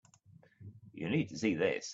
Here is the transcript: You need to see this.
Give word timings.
You 0.93 1.09
need 1.09 1.29
to 1.29 1.37
see 1.37 1.53
this. 1.55 1.87